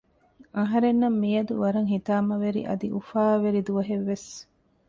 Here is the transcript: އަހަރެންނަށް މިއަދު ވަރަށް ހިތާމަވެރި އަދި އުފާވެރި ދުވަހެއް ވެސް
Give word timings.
އަހަރެންނަށް 0.57 1.19
މިއަދު 1.21 1.53
ވަރަށް 1.61 1.89
ހިތާމަވެރި 1.93 2.61
އަދި 2.69 2.87
އުފާވެރި 2.95 3.59
ދުވަހެއް 3.67 4.05
ވެސް 4.09 4.29